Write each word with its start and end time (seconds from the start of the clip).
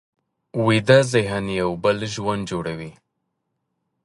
ویده 0.65 0.99
ذهن 1.13 1.45
یو 1.59 1.69
بل 1.83 1.97
ژوند 2.13 2.41
جوړوي 2.49 2.91